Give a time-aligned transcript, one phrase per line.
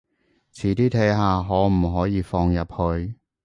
[0.55, 2.63] 遲啲睇下可唔可以放入
[3.05, 3.13] 去